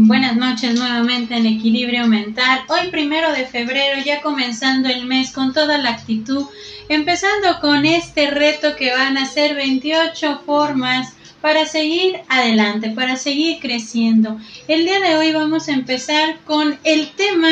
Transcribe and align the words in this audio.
Buenas 0.00 0.36
noches 0.36 0.78
nuevamente 0.78 1.36
en 1.36 1.44
Equilibrio 1.44 2.06
Mental. 2.06 2.60
Hoy 2.68 2.88
primero 2.92 3.32
de 3.32 3.46
febrero, 3.46 4.00
ya 4.04 4.20
comenzando 4.20 4.88
el 4.88 5.06
mes 5.06 5.32
con 5.32 5.52
toda 5.52 5.76
la 5.76 5.90
actitud, 5.90 6.46
empezando 6.88 7.58
con 7.60 7.84
este 7.84 8.30
reto 8.30 8.76
que 8.76 8.92
van 8.92 9.18
a 9.18 9.26
ser 9.26 9.56
28 9.56 10.42
formas 10.46 11.14
para 11.40 11.66
seguir 11.66 12.20
adelante, 12.28 12.90
para 12.90 13.16
seguir 13.16 13.58
creciendo. 13.58 14.38
El 14.68 14.84
día 14.84 15.00
de 15.00 15.16
hoy 15.16 15.32
vamos 15.32 15.68
a 15.68 15.72
empezar 15.72 16.38
con 16.44 16.78
el 16.84 17.08
tema 17.10 17.50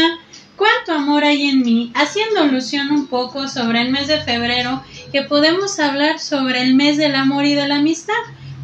¿Cuánto 0.55 0.93
amor 0.93 1.25
hay 1.25 1.49
en 1.51 1.63
mí? 1.63 1.91
Haciendo 1.95 2.41
alusión 2.41 2.93
un 2.93 3.09
poco 3.09 3.49
sobre 3.49 3.83
el 3.83 3.91
mes 3.91 4.07
de 4.07 4.21
febrero, 4.21 4.85
que 5.13 5.23
podemos 5.23 5.79
hablar 5.81 6.21
sobre 6.21 6.63
el 6.63 6.75
mes 6.75 6.97
del 6.97 7.17
amor 7.17 7.45
y 7.45 7.55
de 7.55 7.67
la 7.67 7.77
amistad. 7.77 8.15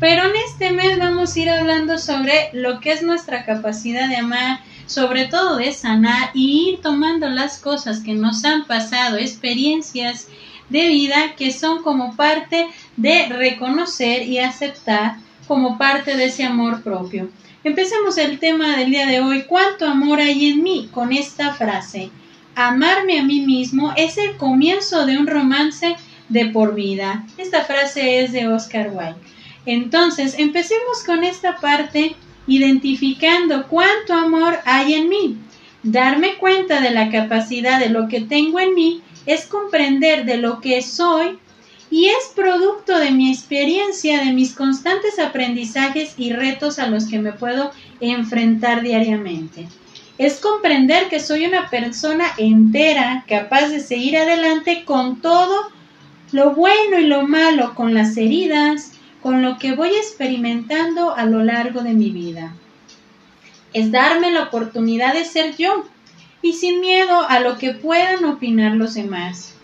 Pero 0.03 0.25
en 0.25 0.33
este 0.35 0.73
mes 0.73 0.99
vamos 0.99 1.37
a 1.37 1.39
ir 1.39 1.49
hablando 1.49 1.97
sobre 1.97 2.51
lo 2.55 2.81
que 2.81 2.91
es 2.91 3.05
nuestra 3.05 3.45
capacidad 3.45 4.09
de 4.09 4.17
amar, 4.17 4.59
sobre 4.87 5.27
todo 5.27 5.59
de 5.59 5.73
sanar 5.73 6.33
y 6.35 6.71
ir 6.71 6.81
tomando 6.81 7.29
las 7.29 7.61
cosas 7.61 8.01
que 8.01 8.15
nos 8.15 8.45
han 8.45 8.67
pasado, 8.67 9.17
experiencias 9.17 10.27
de 10.71 10.89
vida 10.89 11.37
que 11.37 11.53
son 11.53 11.85
como 11.85 12.17
parte 12.17 12.67
de 12.97 13.29
reconocer 13.29 14.25
y 14.25 14.41
aceptar 14.41 15.19
como 15.47 15.79
parte 15.79 16.17
de 16.17 16.25
ese 16.25 16.43
amor 16.43 16.83
propio. 16.83 17.31
Empecemos 17.63 18.19
el 18.19 18.41
tema 18.41 18.77
del 18.77 18.91
día 18.91 19.07
de 19.07 19.21
hoy, 19.21 19.45
¿cuánto 19.45 19.87
amor 19.87 20.19
hay 20.19 20.49
en 20.49 20.65
mí? 20.65 20.89
con 20.93 21.13
esta 21.13 21.55
frase. 21.55 22.11
Amarme 22.57 23.21
a 23.21 23.23
mí 23.23 23.43
mismo 23.43 23.93
es 23.97 24.19
el 24.19 24.37
comienzo 24.37 25.07
de 25.07 25.17
un 25.17 25.29
romance 25.29 25.95
de 26.29 26.47
por 26.47 26.75
vida. 26.75 27.25
Esta 27.39 27.63
frase 27.63 28.25
es 28.25 28.33
de 28.33 28.49
Oscar 28.49 28.91
Wilde. 28.93 29.32
Entonces, 29.67 30.35
empecemos 30.39 31.05
con 31.05 31.25
esta 31.25 31.57
parte 31.57 32.17
identificando 32.47 33.69
cuánto 33.69 34.15
amor 34.15 34.59
hay 34.65 34.95
en 34.95 35.09
mí. 35.09 35.39
Darme 35.83 36.37
cuenta 36.37 36.81
de 36.81 36.91
la 36.91 37.11
capacidad 37.11 37.79
de 37.79 37.89
lo 37.89 38.09
que 38.09 38.21
tengo 38.21 38.61
en 38.61 38.75
mí 38.75 39.03
es 39.27 39.47
comprender 39.47 40.25
de 40.25 40.37
lo 40.37 40.61
que 40.61 40.83
soy 40.83 41.39
y 41.91 42.07
es 42.07 42.33
producto 42.35 42.99
de 42.99 43.11
mi 43.11 43.31
experiencia, 43.31 44.25
de 44.25 44.33
mis 44.33 44.55
constantes 44.55 45.19
aprendizajes 45.19 46.15
y 46.17 46.33
retos 46.33 46.79
a 46.79 46.87
los 46.87 47.07
que 47.07 47.19
me 47.19 47.33
puedo 47.33 47.71
enfrentar 48.01 48.83
diariamente. 48.83 49.69
Es 50.19 50.39
comprender 50.39 51.09
que 51.09 51.21
soy 51.21 51.45
una 51.45 51.69
persona 51.69 52.27
entera, 52.39 53.25
capaz 53.29 53.69
de 53.69 53.81
seguir 53.81 54.17
adelante 54.17 54.85
con 54.85 55.21
todo 55.21 55.71
lo 56.33 56.55
bueno 56.55 56.99
y 56.99 57.07
lo 57.07 57.27
malo, 57.27 57.75
con 57.75 57.93
las 57.93 58.17
heridas, 58.17 58.92
con 59.23 59.41
lo 59.41 59.59
que 59.59 59.75
voy 59.75 59.91
experimentando 59.91 61.15
a 61.15 61.25
lo 61.25 61.45
largo 61.45 61.83
de 61.83 61.95
mi 61.95 62.11
vida. 62.11 62.53
Es 63.73 63.91
darme 63.91 64.33
la 64.33 64.45
oportunidad 64.45 65.15
de 65.15 65.25
ser 65.25 65.57
yo 65.57 65.85
y 66.43 66.55
sin 66.55 66.81
miedo 66.81 67.23
a 67.29 67.41
lo 67.41 67.57
que 67.57 67.73
puedan 67.73 68.25
opinar 68.25 68.73
los 68.77 68.95
demás. 68.95 69.55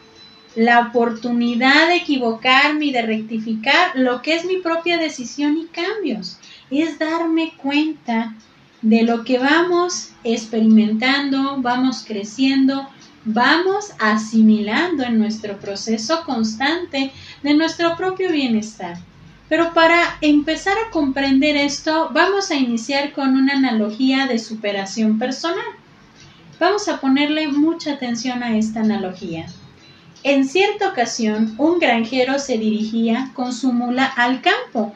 La 0.54 0.80
oportunidad 0.80 1.88
de 1.88 1.96
equivocarme 1.96 2.86
y 2.86 2.92
de 2.92 3.02
rectificar 3.02 3.92
lo 3.94 4.22
que 4.22 4.36
es 4.36 4.44
mi 4.44 4.58
propia 4.58 4.96
decisión 4.96 5.58
y 5.58 5.66
cambios. 5.66 6.38
Es 6.70 6.98
darme 6.98 7.52
cuenta 7.56 8.34
de 8.80 9.02
lo 9.02 9.24
que 9.24 9.38
vamos 9.38 10.12
experimentando, 10.22 11.56
vamos 11.58 12.04
creciendo, 12.06 12.88
vamos 13.24 13.92
asimilando 13.98 15.02
en 15.02 15.18
nuestro 15.18 15.58
proceso 15.58 16.22
constante 16.24 17.12
de 17.42 17.54
nuestro 17.54 17.96
propio 17.96 18.30
bienestar. 18.30 18.96
Pero 19.48 19.72
para 19.72 20.18
empezar 20.20 20.76
a 20.78 20.90
comprender 20.90 21.56
esto, 21.56 22.10
vamos 22.12 22.50
a 22.50 22.56
iniciar 22.56 23.12
con 23.12 23.34
una 23.34 23.54
analogía 23.54 24.26
de 24.26 24.38
superación 24.38 25.18
personal. 25.18 25.64
Vamos 26.60 26.88
a 26.88 27.00
ponerle 27.00 27.48
mucha 27.48 27.94
atención 27.94 28.42
a 28.42 28.56
esta 28.58 28.80
analogía. 28.80 29.46
En 30.22 30.46
cierta 30.46 30.88
ocasión, 30.88 31.54
un 31.56 31.78
granjero 31.78 32.38
se 32.38 32.58
dirigía 32.58 33.30
con 33.34 33.54
su 33.54 33.72
mula 33.72 34.04
al 34.04 34.42
campo 34.42 34.92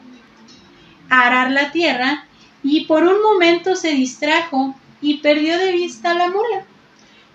a 1.09 1.27
arar 1.27 1.51
la 1.51 1.71
tierra 1.71 2.25
y 2.61 2.85
por 2.85 3.03
un 3.03 3.21
momento 3.21 3.75
se 3.75 3.91
distrajo 3.91 4.75
y 5.01 5.17
perdió 5.17 5.57
de 5.57 5.71
vista 5.71 6.13
la 6.13 6.27
mula, 6.27 6.65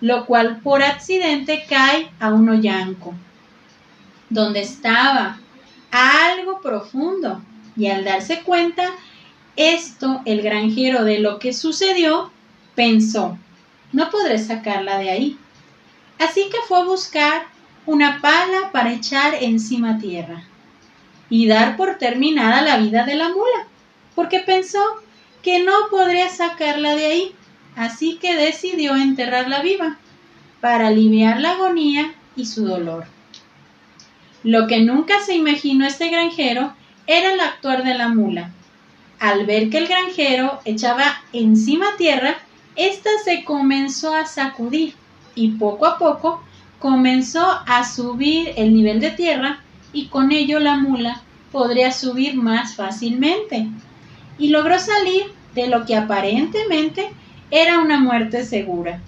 lo 0.01 0.25
cual 0.25 0.59
por 0.61 0.83
accidente 0.83 1.65
cae 1.67 2.09
a 2.19 2.29
un 2.29 2.47
hoyanco, 2.49 3.13
donde 4.29 4.61
estaba 4.61 5.39
algo 5.91 6.61
profundo. 6.61 7.41
Y 7.75 7.87
al 7.87 8.03
darse 8.03 8.41
cuenta, 8.41 8.91
esto, 9.55 10.21
el 10.25 10.41
granjero 10.41 11.03
de 11.03 11.19
lo 11.19 11.39
que 11.39 11.53
sucedió, 11.53 12.31
pensó, 12.75 13.37
no 13.91 14.09
podré 14.09 14.37
sacarla 14.39 14.97
de 14.97 15.09
ahí. 15.09 15.37
Así 16.17 16.49
que 16.49 16.57
fue 16.67 16.79
a 16.79 16.83
buscar 16.83 17.43
una 17.85 18.21
pala 18.21 18.71
para 18.71 18.93
echar 18.93 19.35
encima 19.41 19.99
tierra 19.99 20.43
y 21.29 21.47
dar 21.47 21.77
por 21.77 21.97
terminada 21.97 22.61
la 22.61 22.77
vida 22.77 23.05
de 23.05 23.15
la 23.15 23.29
mula, 23.29 23.67
porque 24.15 24.39
pensó 24.39 24.79
que 25.41 25.63
no 25.63 25.73
podría 25.89 26.29
sacarla 26.29 26.95
de 26.95 27.05
ahí, 27.05 27.35
así 27.75 28.17
que 28.17 28.35
decidió 28.35 28.95
enterrarla 28.95 29.61
viva 29.61 29.97
para 30.59 30.87
aliviar 30.87 31.39
la 31.39 31.51
agonía 31.51 32.13
y 32.35 32.45
su 32.45 32.65
dolor. 32.65 33.05
Lo 34.43 34.67
que 34.67 34.81
nunca 34.81 35.19
se 35.21 35.35
imaginó 35.35 35.85
este 35.85 36.09
granjero 36.09 36.73
era 37.07 37.33
el 37.33 37.39
actuar 37.39 37.83
de 37.83 37.95
la 37.95 38.09
mula. 38.09 38.51
Al 39.19 39.45
ver 39.45 39.69
que 39.69 39.79
el 39.79 39.87
granjero 39.87 40.59
echaba 40.63 41.21
encima 41.33 41.87
tierra, 41.97 42.37
ésta 42.75 43.09
se 43.25 43.43
comenzó 43.43 44.15
a 44.15 44.25
sacudir 44.25 44.93
y 45.35 45.49
poco 45.51 45.85
a 45.85 45.97
poco 45.97 46.41
comenzó 46.79 47.45
a 47.67 47.83
subir 47.83 48.53
el 48.55 48.73
nivel 48.73 49.01
de 49.01 49.11
tierra 49.11 49.59
y 49.91 50.07
con 50.07 50.31
ello 50.31 50.59
la 50.59 50.77
mula 50.77 51.21
podría 51.51 51.91
subir 51.91 52.35
más 52.35 52.75
fácilmente 52.75 53.67
y 54.37 54.49
logró 54.49 54.79
salir 54.79 55.23
de 55.53 55.67
lo 55.67 55.85
que 55.85 55.95
aparentemente 55.95 57.09
era 57.51 57.79
una 57.79 57.99
muerte 57.99 58.45
segura. 58.45 59.01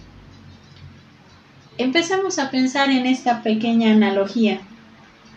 Empezamos 1.78 2.40
a 2.40 2.52
pensar 2.52 2.90
en 2.90 3.06
esta 3.06 3.42
pequeña 3.42 3.92
analogía. 3.92 4.60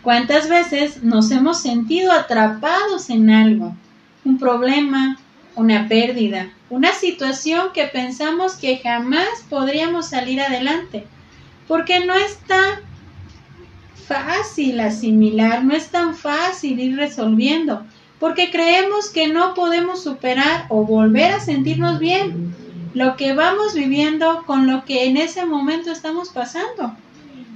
¿Cuántas 0.05 0.47
veces 0.49 1.01
nos 1.01 1.31
hemos 1.31 1.61
sentido 1.61 2.11
atrapados 2.11 3.09
en 3.09 3.31
algo? 3.31 3.75
Un 4.23 4.37
problema, 4.37 5.17
una 5.55 5.87
pérdida, 5.87 6.51
una 6.69 6.93
situación 6.93 7.69
que 7.73 7.85
pensamos 7.85 8.53
que 8.53 8.77
jamás 8.77 9.27
podríamos 9.49 10.07
salir 10.09 10.39
adelante, 10.41 11.07
porque 11.67 12.05
no 12.05 12.13
es 12.13 12.37
tan 12.41 12.81
fácil 14.07 14.79
asimilar, 14.79 15.63
no 15.63 15.73
es 15.73 15.87
tan 15.87 16.15
fácil 16.15 16.79
ir 16.79 16.97
resolviendo, 16.97 17.83
porque 18.19 18.51
creemos 18.51 19.09
que 19.09 19.29
no 19.29 19.55
podemos 19.55 20.03
superar 20.03 20.67
o 20.69 20.83
volver 20.83 21.31
a 21.31 21.39
sentirnos 21.39 21.97
bien 21.97 22.53
lo 22.93 23.15
que 23.15 23.33
vamos 23.33 23.73
viviendo 23.73 24.43
con 24.45 24.67
lo 24.67 24.85
que 24.85 25.05
en 25.05 25.17
ese 25.17 25.47
momento 25.47 25.91
estamos 25.91 26.29
pasando. 26.29 26.95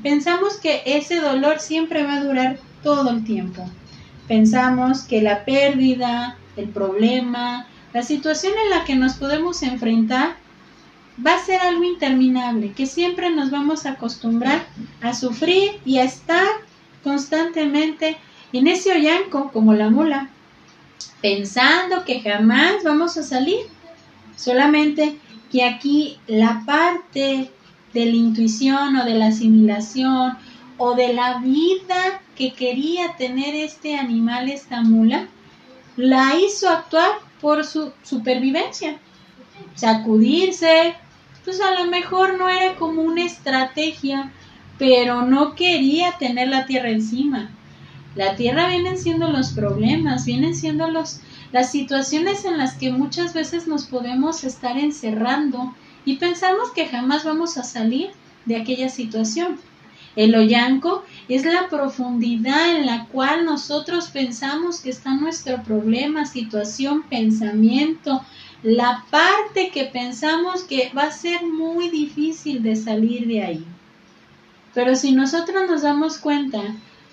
Pensamos 0.04 0.58
que 0.58 0.82
ese 0.86 1.20
dolor 1.20 1.60
siempre 1.60 2.04
va 2.04 2.16
a 2.16 2.24
durar 2.24 2.60
todo 2.84 3.10
el 3.10 3.24
tiempo. 3.24 3.70
Pensamos 4.28 5.02
que 5.02 5.22
la 5.22 5.44
pérdida, 5.44 6.38
el 6.56 6.70
problema, 6.70 7.68
la 7.94 8.04
situación 8.04 8.54
en 8.64 8.70
la 8.70 8.86
que 8.86 8.96
nos 8.96 9.16
podemos 9.16 9.64
enfrentar 9.64 10.36
va 11.26 11.36
a 11.36 11.44
ser 11.44 11.60
algo 11.62 11.84
interminable, 11.84 12.72
que 12.72 12.86
siempre 12.86 13.30
nos 13.30 13.52
vamos 13.52 13.86
a 13.86 13.92
acostumbrar 13.92 14.66
a 15.02 15.14
sufrir 15.14 15.80
y 15.84 15.98
a 15.98 16.04
estar 16.04 16.48
constantemente 17.04 18.18
en 18.54 18.68
ese 18.68 18.94
ollanco 18.94 19.52
como 19.52 19.74
la 19.74 19.90
mula, 19.90 20.30
pensando 21.22 22.06
que 22.06 22.22
jamás 22.22 22.84
vamos 22.84 23.18
a 23.18 23.24
salir. 23.24 23.60
Solamente 24.36 25.18
que 25.52 25.66
aquí 25.66 26.18
la 26.28 26.64
parte 26.66 27.52
de 27.94 28.06
la 28.06 28.16
intuición 28.16 28.96
o 28.96 29.06
de 29.06 29.16
la 29.16 29.28
asimilación 29.28 30.38
o 30.78 30.96
de 30.96 31.14
la 31.14 31.40
vida 31.40 32.22
que 32.36 32.54
quería 32.54 33.16
tener 33.18 33.54
este 33.56 33.96
animal, 33.96 34.50
esta 34.50 34.82
mula, 34.82 35.28
la 35.98 36.36
hizo 36.40 36.70
actuar 36.70 37.12
por 37.42 37.66
su 37.66 37.92
supervivencia. 38.04 38.98
Sacudirse, 39.76 40.96
pues 41.44 41.60
a 41.62 41.72
lo 41.72 41.90
mejor 41.90 42.38
no 42.38 42.48
era 42.48 42.76
como 42.76 43.02
una 43.02 43.24
estrategia, 43.24 44.32
pero 44.78 45.24
no 45.24 45.56
quería 45.56 46.14
tener 46.18 46.48
la 46.48 46.66
tierra 46.66 46.90
encima. 46.90 47.50
La 48.16 48.36
tierra 48.36 48.70
vienen 48.70 48.98
siendo 48.98 49.28
los 49.30 49.52
problemas, 49.52 50.26
vienen 50.26 50.56
siendo 50.56 50.90
los, 50.90 51.20
las 51.52 51.72
situaciones 51.72 52.46
en 52.46 52.58
las 52.58 52.76
que 52.76 52.92
muchas 52.92 53.34
veces 53.34 53.68
nos 53.68 53.86
podemos 53.86 54.44
estar 54.44 54.78
encerrando 54.78 55.76
y 56.06 56.18
pensamos 56.18 56.72
que 56.72 56.88
jamás 56.88 57.24
vamos 57.24 57.58
a 57.58 57.64
salir 57.64 58.12
de 58.46 58.56
aquella 58.56 58.90
situación. 58.90 59.58
El 60.16 60.36
hoyanco 60.36 61.04
es 61.28 61.46
la 61.46 61.70
profundidad 61.70 62.76
en 62.76 62.86
la 62.86 63.06
cual 63.06 63.46
nosotros 63.46 64.10
pensamos 64.10 64.82
que 64.82 64.90
está 64.90 65.14
nuestro 65.16 65.64
problema, 65.64 66.26
situación, 66.26 67.04
pensamiento, 67.04 68.22
la 68.64 69.06
parte 69.10 69.70
que 69.70 69.86
pensamos 69.86 70.64
que 70.64 70.92
va 70.98 71.04
a 71.04 71.12
ser 71.12 71.46
muy 71.46 71.90
difícil 71.90 72.62
de 72.64 72.76
salir 72.76 73.28
de 73.28 73.44
ahí. 73.44 73.66
Pero 74.74 74.96
si 74.96 75.12
nosotros 75.12 75.70
nos 75.70 75.84
damos 75.84 76.18
cuenta 76.18 76.62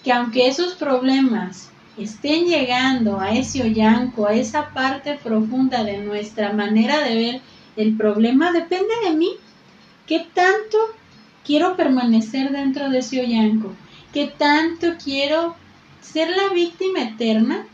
que 0.03 0.13
aunque 0.13 0.49
esos 0.49 0.75
problemas 0.75 1.71
estén 1.97 2.47
llegando 2.47 3.21
a 3.21 3.33
ese 3.33 3.63
ollanco, 3.63 4.27
a 4.27 4.35
esa 4.35 4.71
parte 4.71 5.19
profunda 5.23 5.85
de 5.85 5.99
nuestra 5.99 6.53
manera 6.53 7.01
de 7.01 7.15
ver 7.15 7.41
el 7.77 7.97
problema, 7.97 8.53
depende 8.53 8.95
de 9.05 9.15
mí. 9.15 9.31
¿Qué 10.07 10.27
tanto 10.33 10.79
quiero 11.45 11.77
permanecer 11.77 12.51
dentro 12.51 12.91
de 12.91 12.99
ese 12.99 13.21
ollanco? 13.21 13.73
¿Qué 14.13 14.27
tanto 14.27 14.95
quiero 15.03 15.57
ser 16.01 16.31
la 16.31 16.53
víctima 16.55 17.03
eterna 17.03 17.67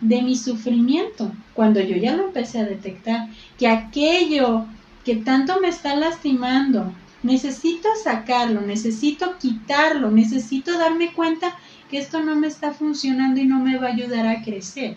de 0.00 0.22
mi 0.22 0.36
sufrimiento? 0.36 1.30
Cuando 1.54 1.80
yo 1.80 1.96
ya 1.96 2.16
lo 2.16 2.26
empecé 2.26 2.58
a 2.58 2.64
detectar, 2.64 3.28
que 3.58 3.68
aquello 3.68 4.66
que 5.04 5.16
tanto 5.16 5.60
me 5.60 5.68
está 5.68 5.94
lastimando, 5.94 6.92
necesito 7.22 7.88
sacarlo, 8.02 8.60
necesito 8.60 9.38
quitarlo, 9.38 10.10
necesito 10.10 10.76
darme 10.78 11.12
cuenta 11.12 11.56
que 11.90 11.98
esto 11.98 12.22
no 12.22 12.34
me 12.34 12.46
está 12.46 12.72
funcionando 12.72 13.40
y 13.40 13.46
no 13.46 13.60
me 13.60 13.78
va 13.78 13.88
a 13.88 13.92
ayudar 13.92 14.26
a 14.26 14.42
crecer, 14.42 14.96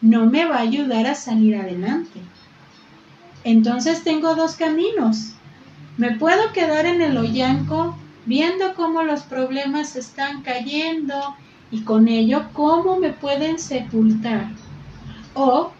no 0.00 0.26
me 0.26 0.44
va 0.44 0.56
a 0.56 0.62
ayudar 0.62 1.06
a 1.06 1.14
salir 1.14 1.56
adelante. 1.56 2.20
Entonces 3.46 4.02
tengo 4.02 4.34
dos 4.34 4.56
caminos. 4.56 5.34
Me 5.98 6.16
puedo 6.16 6.52
quedar 6.52 6.84
en 6.84 7.00
el 7.00 7.16
hoyanco 7.16 7.96
viendo 8.24 8.74
cómo 8.74 9.04
los 9.04 9.22
problemas 9.22 9.94
están 9.94 10.42
cayendo 10.42 11.14
y 11.70 11.82
con 11.82 12.08
ello 12.08 12.46
cómo 12.52 12.96
me 12.98 13.10
pueden 13.12 13.60
sepultar. 13.60 14.48
O 15.34 15.70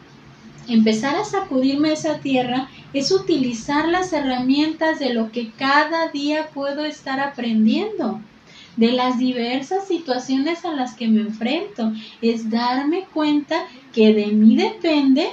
empezar 0.68 1.16
a 1.16 1.24
sacudirme 1.24 1.92
esa 1.92 2.20
tierra 2.20 2.68
es 2.92 3.10
utilizar 3.10 3.88
las 3.88 4.12
herramientas 4.12 5.00
de 5.00 5.12
lo 5.12 5.32
que 5.32 5.50
cada 5.50 6.06
día 6.10 6.50
puedo 6.54 6.84
estar 6.84 7.19
aprendiendo, 7.19 8.20
de 8.76 8.92
las 8.92 9.19
diversas 9.19 9.88
situaciones 9.88 10.64
a 10.64 10.70
las 10.70 10.94
que 10.94 11.08
me 11.08 11.22
enfrento. 11.22 11.92
Es 12.22 12.48
darme 12.48 13.06
cuenta 13.12 13.66
que 13.92 14.14
de 14.14 14.26
mí 14.26 14.54
depende 14.54 15.30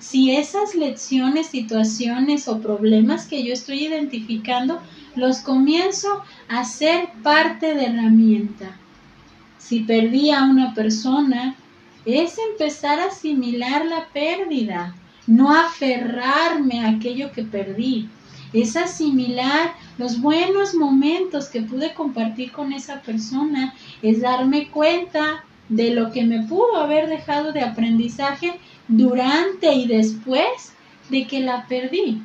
si 0.00 0.34
esas 0.34 0.74
lecciones, 0.74 1.48
situaciones 1.48 2.48
o 2.48 2.60
problemas 2.60 3.26
que 3.26 3.44
yo 3.44 3.52
estoy 3.52 3.86
identificando 3.86 4.80
los 5.14 5.38
comienzo 5.40 6.22
a 6.48 6.64
ser 6.64 7.10
parte 7.22 7.74
de 7.74 7.84
herramienta. 7.84 8.76
Si 9.58 9.80
perdí 9.80 10.30
a 10.30 10.44
una 10.44 10.74
persona, 10.74 11.54
es 12.06 12.36
empezar 12.50 12.98
a 12.98 13.06
asimilar 13.06 13.84
la 13.84 14.06
pérdida, 14.08 14.96
no 15.26 15.54
aferrarme 15.54 16.80
a 16.80 16.90
aquello 16.90 17.30
que 17.32 17.44
perdí. 17.44 18.08
Es 18.54 18.76
asimilar 18.76 19.74
los 19.98 20.20
buenos 20.20 20.74
momentos 20.74 21.48
que 21.48 21.60
pude 21.60 21.92
compartir 21.92 22.52
con 22.52 22.72
esa 22.72 23.02
persona, 23.02 23.74
es 24.02 24.22
darme 24.22 24.70
cuenta 24.70 25.44
de 25.68 25.94
lo 25.94 26.10
que 26.10 26.24
me 26.24 26.42
pudo 26.46 26.76
haber 26.76 27.08
dejado 27.08 27.52
de 27.52 27.60
aprendizaje 27.60 28.58
durante 28.90 29.72
y 29.72 29.86
después 29.86 30.72
de 31.08 31.26
que 31.26 31.40
la 31.40 31.66
perdí. 31.66 32.20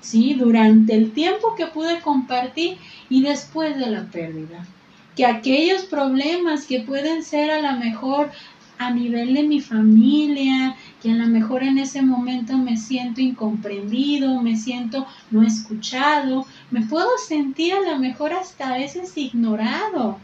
¿Sí? 0.00 0.34
Durante 0.34 0.94
el 0.94 1.12
tiempo 1.12 1.54
que 1.54 1.66
pude 1.66 2.00
compartir 2.00 2.76
y 3.08 3.22
después 3.22 3.78
de 3.78 3.86
la 3.86 4.04
pérdida. 4.06 4.66
Que 5.14 5.26
aquellos 5.26 5.82
problemas 5.82 6.66
que 6.66 6.80
pueden 6.80 7.22
ser 7.22 7.50
a 7.50 7.60
lo 7.60 7.78
mejor 7.78 8.30
a 8.78 8.90
nivel 8.90 9.34
de 9.34 9.44
mi 9.44 9.60
familia, 9.60 10.74
que 11.00 11.12
a 11.12 11.14
lo 11.14 11.26
mejor 11.26 11.62
en 11.62 11.78
ese 11.78 12.02
momento 12.02 12.56
me 12.56 12.76
siento 12.76 13.20
incomprendido, 13.20 14.42
me 14.42 14.56
siento 14.56 15.06
no 15.30 15.42
escuchado, 15.42 16.46
me 16.70 16.82
puedo 16.82 17.10
sentir 17.18 17.74
a 17.74 17.92
lo 17.92 17.98
mejor 17.98 18.32
hasta 18.32 18.74
a 18.74 18.78
veces 18.78 19.16
ignorado. 19.16 20.18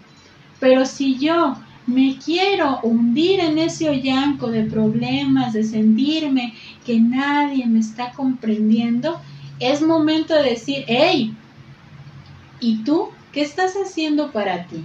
Pero 0.58 0.86
si 0.86 1.18
yo 1.18 1.56
me 1.88 2.18
quiero 2.22 2.80
hundir 2.82 3.40
en 3.40 3.56
ese 3.56 3.88
hoyanco 3.88 4.50
de 4.50 4.64
problemas, 4.64 5.54
de 5.54 5.64
sentirme 5.64 6.52
que 6.84 7.00
nadie 7.00 7.66
me 7.66 7.80
está 7.80 8.12
comprendiendo, 8.12 9.18
es 9.58 9.80
momento 9.80 10.34
de 10.34 10.50
decir, 10.50 10.84
hey, 10.86 11.34
¿y 12.60 12.84
tú 12.84 13.08
qué 13.32 13.40
estás 13.40 13.72
haciendo 13.72 14.30
para 14.32 14.66
ti? 14.66 14.84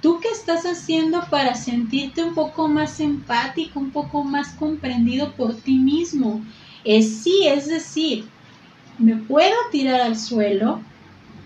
¿Tú 0.00 0.20
qué 0.20 0.28
estás 0.28 0.64
haciendo 0.64 1.20
para 1.30 1.56
sentirte 1.56 2.22
un 2.22 2.34
poco 2.34 2.68
más 2.68 3.00
empático, 3.00 3.80
un 3.80 3.90
poco 3.90 4.22
más 4.22 4.54
comprendido 4.54 5.32
por 5.32 5.56
ti 5.56 5.78
mismo? 5.78 6.40
Es 6.84 7.24
sí, 7.24 7.44
es 7.44 7.66
decir, 7.66 8.24
me 8.98 9.16
puedo 9.16 9.56
tirar 9.72 10.00
al 10.00 10.16
suelo, 10.16 10.80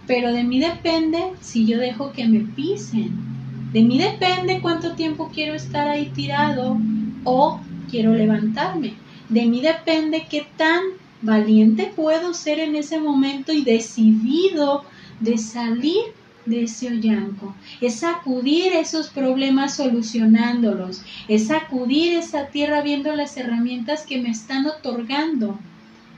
pero 0.06 0.30
de 0.30 0.44
mí 0.44 0.60
depende 0.60 1.32
si 1.40 1.66
yo 1.66 1.78
dejo 1.78 2.12
que 2.12 2.28
me 2.28 2.40
pisen 2.40 3.37
de 3.72 3.82
mí 3.82 3.98
depende 3.98 4.60
cuánto 4.60 4.94
tiempo 4.94 5.30
quiero 5.32 5.54
estar 5.54 5.88
ahí 5.88 6.06
tirado 6.14 6.78
o 7.24 7.60
quiero 7.90 8.14
levantarme. 8.14 8.94
De 9.28 9.46
mí 9.46 9.60
depende 9.60 10.26
qué 10.30 10.46
tan 10.56 10.80
valiente 11.20 11.92
puedo 11.94 12.32
ser 12.32 12.60
en 12.60 12.76
ese 12.76 12.98
momento 12.98 13.52
y 13.52 13.64
decidido 13.64 14.84
de 15.20 15.36
salir 15.36 16.18
de 16.46 16.62
ese 16.62 16.88
hoyanco, 16.88 17.54
es 17.80 17.96
sacudir 17.96 18.72
esos 18.72 19.08
problemas 19.08 19.76
solucionándolos, 19.76 21.02
es 21.28 21.48
sacudir 21.48 22.14
esa 22.14 22.46
tierra 22.46 22.80
viendo 22.80 23.14
las 23.14 23.36
herramientas 23.36 24.06
que 24.06 24.18
me 24.18 24.30
están 24.30 24.66
otorgando, 24.66 25.58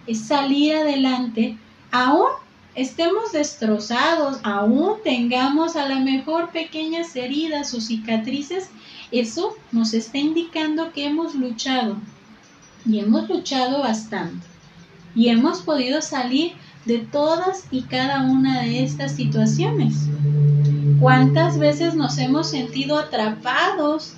es 0.06 0.20
salir 0.20 0.76
adelante 0.76 1.56
aún 1.90 2.28
estemos 2.74 3.32
destrozados, 3.32 4.38
aún 4.42 4.94
tengamos 5.02 5.76
a 5.76 5.88
lo 5.88 6.00
mejor 6.00 6.50
pequeñas 6.50 7.14
heridas 7.16 7.74
o 7.74 7.80
cicatrices, 7.80 8.70
eso 9.10 9.56
nos 9.72 9.92
está 9.92 10.18
indicando 10.18 10.92
que 10.92 11.06
hemos 11.06 11.34
luchado 11.34 11.96
y 12.86 13.00
hemos 13.00 13.28
luchado 13.28 13.80
bastante 13.80 14.46
y 15.14 15.28
hemos 15.28 15.62
podido 15.62 16.00
salir 16.00 16.52
de 16.84 16.98
todas 16.98 17.64
y 17.70 17.82
cada 17.82 18.22
una 18.22 18.62
de 18.62 18.84
estas 18.84 19.12
situaciones. 19.12 20.08
¿Cuántas 21.00 21.58
veces 21.58 21.94
nos 21.94 22.18
hemos 22.18 22.50
sentido 22.50 22.98
atrapados 22.98 24.14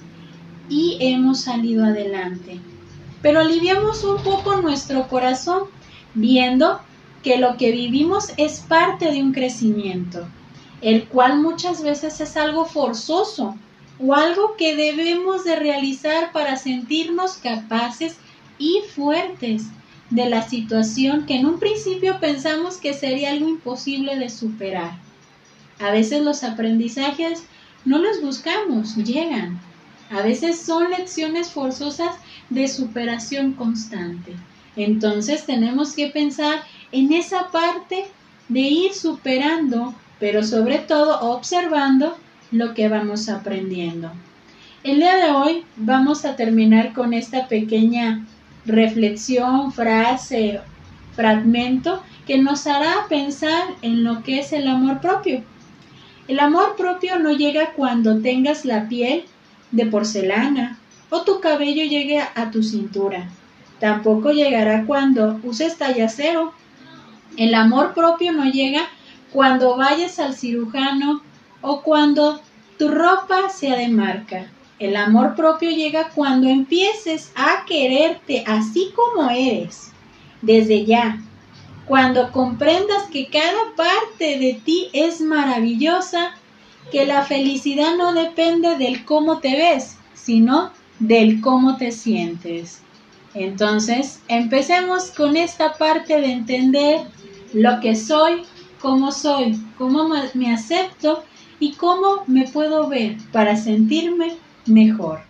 y 0.69 0.99
hemos 1.01 1.41
salido 1.41 1.85
adelante? 1.85 2.61
Pero 3.23 3.41
aliviamos 3.41 4.05
un 4.05 4.23
poco 4.23 4.57
nuestro 4.57 5.09
corazón 5.09 5.65
viendo 6.15 6.81
que 7.23 7.39
lo 7.39 7.57
que 7.57 7.71
vivimos 7.73 8.33
es 8.37 8.61
parte 8.61 9.11
de 9.11 9.23
un 9.23 9.33
crecimiento, 9.33 10.27
el 10.81 11.07
cual 11.09 11.41
muchas 11.41 11.83
veces 11.83 12.21
es 12.21 12.37
algo 12.37 12.65
forzoso 12.65 13.57
o 13.99 14.15
algo 14.15 14.57
que 14.57 14.75
debemos 14.75 15.45
de 15.45 15.57
realizar 15.57 16.33
para 16.33 16.57
sentirnos 16.57 17.35
capaces 17.35 18.17
y 18.59 18.81
fuertes 18.95 19.67
de 20.11 20.29
la 20.29 20.47
situación 20.49 21.25
que 21.25 21.37
en 21.37 21.47
un 21.47 21.59
principio 21.59 22.19
pensamos 22.21 22.77
que 22.77 22.93
sería 22.93 23.31
algo 23.31 23.49
imposible 23.49 24.17
de 24.19 24.29
superar. 24.29 24.99
A 25.79 25.91
veces 25.91 26.23
los 26.23 26.45
aprendizajes 26.45 27.45
no 27.85 27.99
los 27.99 28.21
buscamos, 28.21 28.97
llegan. 28.97 29.61
A 30.11 30.21
veces 30.21 30.61
son 30.61 30.91
lecciones 30.91 31.51
forzosas 31.51 32.17
de 32.51 32.69
superación 32.69 33.55
constante. 33.55 34.35
Entonces 34.77 35.47
tenemos 35.47 35.95
que 35.95 36.09
pensar 36.09 36.63
en 36.93 37.13
esa 37.13 37.49
parte 37.49 38.07
de 38.49 38.61
ir 38.61 38.93
superando, 38.93 39.95
pero 40.21 40.45
sobre 40.45 40.79
todo 40.79 41.21
observando 41.33 42.17
lo 42.51 42.75
que 42.75 42.89
vamos 42.89 43.29
aprendiendo. 43.29 44.13
El 44.85 44.99
día 44.99 45.17
de 45.17 45.31
hoy 45.31 45.65
vamos 45.77 46.25
a 46.25 46.37
terminar 46.37 46.93
con 46.93 47.15
esta 47.15 47.49
pequeña 47.49 48.27
reflexión, 48.67 49.73
frase, 49.73 50.61
fragmento 51.15 52.03
que 52.27 52.39
nos 52.39 52.67
hará 52.67 53.07
pensar 53.09 53.63
en 53.83 54.05
lo 54.05 54.23
que 54.23 54.41
es 54.41 54.53
el 54.53 54.69
amor 54.69 55.01
propio. 55.01 55.43
El 56.29 56.41
amor 56.41 56.77
propio 56.77 57.19
no 57.19 57.33
llega 57.33 57.73
cuando 57.73 58.21
tengas 58.21 58.65
la 58.65 58.89
piel 58.89 59.25
de 59.71 59.87
porcelana 59.87 60.79
o 61.11 61.23
tu 61.23 61.41
cabello 61.41 61.85
llegue 61.85 62.21
a 62.21 62.51
tu 62.51 62.63
cintura. 62.63 63.29
Tampoco 63.81 64.31
llegará 64.31 64.85
cuando 64.85 65.41
uses 65.43 65.77
tallacero 65.77 66.53
el 67.37 67.55
amor 67.55 67.95
propio 67.95 68.33
no 68.33 68.45
llega 68.45 68.89
cuando 69.33 69.77
vayas 69.77 70.19
al 70.19 70.35
cirujano 70.35 71.23
o 71.61 71.83
cuando 71.83 72.41
tu 72.79 72.89
ropa 72.89 73.49
sea 73.49 73.77
de 73.77 73.89
marca. 73.89 74.51
El 74.79 74.97
amor 74.97 75.35
propio 75.37 75.71
llega 75.71 76.09
cuando 76.09 76.49
empieces 76.49 77.33
a 77.37 77.65
quererte 77.67 78.45
así 78.47 78.93
como 78.95 79.31
eres, 79.31 79.93
desde 80.43 80.85
ya. 80.85 81.21
Cuando 81.87 82.33
comprendas 82.33 83.05
que 83.05 83.29
cada 83.29 83.75
parte 83.77 84.39
de 84.39 84.61
ti 84.65 84.89
es 84.93 85.21
maravillosa, 85.21 86.33
que 86.91 87.07
la 87.07 87.23
felicidad 87.23 87.97
no 87.97 88.13
depende 88.13 88.77
del 88.77 89.05
cómo 89.05 89.39
te 89.39 89.57
ves, 89.57 89.99
sino 90.15 90.71
del 90.99 91.41
cómo 91.41 91.77
te 91.77 91.93
sientes. 91.93 92.83
Entonces, 93.35 94.21
empecemos 94.29 95.11
con 95.11 95.37
esta 95.37 95.75
parte 95.79 96.21
de 96.21 96.33
entender 96.33 97.01
lo 97.55 97.81
que 97.81 97.97
soy, 97.97 98.43
cómo 98.81 99.13
soy, 99.13 99.59
cómo 99.79 100.09
me 100.35 100.53
acepto 100.53 101.25
y 101.59 101.73
cómo 101.75 102.25
me 102.27 102.47
puedo 102.49 102.89
ver 102.89 103.17
para 103.33 103.57
sentirme 103.57 104.37
mejor. 104.67 105.21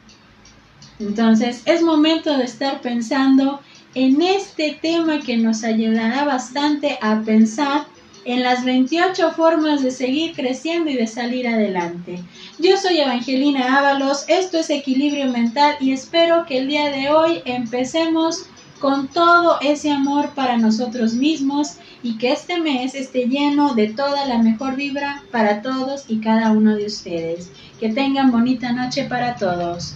Entonces, 0.99 1.63
es 1.65 1.83
momento 1.83 2.37
de 2.37 2.45
estar 2.45 2.81
pensando 2.81 3.61
en 3.95 4.23
este 4.23 4.79
tema 4.81 5.21
que 5.21 5.37
nos 5.37 5.65
ayudará 5.65 6.25
bastante 6.25 6.99
a 7.03 7.21
pensar 7.23 7.87
en 8.25 8.43
las 8.43 8.65
28 8.65 9.33
formas 9.33 9.83
de 9.83 9.91
seguir 9.91 10.35
creciendo 10.35 10.91
y 10.91 10.97
de 10.97 11.07
salir 11.07 11.49
adelante. 11.49 12.23
Yo 12.59 12.77
soy 12.77 13.01
Evangelina 13.01 13.79
Ábalos, 13.79 14.25
esto 14.29 14.59
es 14.59 14.71
Equilibrio 14.71 15.31
Mental 15.31 15.77
y 15.81 15.93
espero 15.93 16.47
que 16.47 16.59
el 16.59 16.69
día 16.69 16.91
de 16.91 17.11
hoy 17.11 17.43
empecemos 17.45 18.47
con 18.83 19.07
todo 19.07 19.59
ese 19.61 19.93
amor 19.93 20.31
para 20.31 20.57
nosotros 20.57 21.15
mismos 21.15 21.77
y 22.03 22.19
que 22.19 22.33
este 22.33 22.61
mes 22.61 22.97
esté 22.97 23.27
lleno 23.29 23.75
de 23.75 23.89
toda 23.89 24.27
la 24.27 24.39
mejor 24.39 24.75
vibra 24.75 25.23
para 25.31 25.63
todos 25.63 26.05
y 26.09 26.19
cada 26.19 26.51
uno 26.51 26.75
de 26.75 26.87
ustedes. 26.87 27.51
Que 27.79 27.91
tengan 27.91 28.33
bonita 28.33 28.73
noche 28.73 29.05
para 29.05 29.37
todos. 29.37 29.95